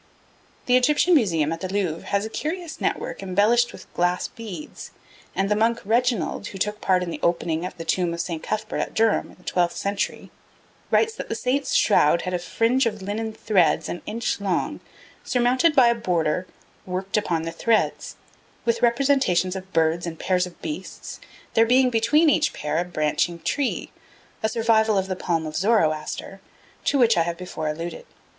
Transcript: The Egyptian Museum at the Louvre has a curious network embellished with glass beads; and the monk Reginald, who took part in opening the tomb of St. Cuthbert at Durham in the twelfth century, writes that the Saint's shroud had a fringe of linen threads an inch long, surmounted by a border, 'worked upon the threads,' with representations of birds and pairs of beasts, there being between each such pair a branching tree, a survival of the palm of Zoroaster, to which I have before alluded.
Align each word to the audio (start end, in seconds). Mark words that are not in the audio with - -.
The 0.65 0.75
Egyptian 0.77 1.13
Museum 1.13 1.53
at 1.53 1.59
the 1.61 1.69
Louvre 1.71 2.07
has 2.07 2.25
a 2.25 2.29
curious 2.31 2.81
network 2.81 3.21
embellished 3.21 3.71
with 3.71 3.93
glass 3.93 4.27
beads; 4.27 4.89
and 5.35 5.47
the 5.47 5.55
monk 5.55 5.79
Reginald, 5.85 6.47
who 6.47 6.57
took 6.57 6.81
part 6.81 7.03
in 7.03 7.19
opening 7.21 7.69
the 7.77 7.85
tomb 7.85 8.11
of 8.11 8.19
St. 8.19 8.41
Cuthbert 8.41 8.77
at 8.79 8.93
Durham 8.95 9.29
in 9.29 9.35
the 9.35 9.43
twelfth 9.43 9.75
century, 9.77 10.31
writes 10.89 11.13
that 11.13 11.29
the 11.29 11.35
Saint's 11.35 11.75
shroud 11.75 12.23
had 12.23 12.33
a 12.33 12.39
fringe 12.39 12.87
of 12.87 13.03
linen 13.03 13.31
threads 13.31 13.87
an 13.87 14.01
inch 14.07 14.39
long, 14.41 14.79
surmounted 15.23 15.75
by 15.75 15.89
a 15.89 15.93
border, 15.93 16.47
'worked 16.87 17.15
upon 17.15 17.43
the 17.43 17.51
threads,' 17.51 18.15
with 18.65 18.81
representations 18.81 19.55
of 19.55 19.71
birds 19.71 20.07
and 20.07 20.17
pairs 20.17 20.47
of 20.47 20.59
beasts, 20.63 21.19
there 21.53 21.63
being 21.63 21.91
between 21.91 22.27
each 22.27 22.45
such 22.47 22.53
pair 22.53 22.79
a 22.79 22.83
branching 22.85 23.37
tree, 23.37 23.91
a 24.41 24.49
survival 24.49 24.97
of 24.97 25.05
the 25.05 25.15
palm 25.15 25.45
of 25.45 25.55
Zoroaster, 25.55 26.41
to 26.85 26.97
which 26.97 27.17
I 27.17 27.21
have 27.21 27.37
before 27.37 27.67
alluded. 27.67 28.07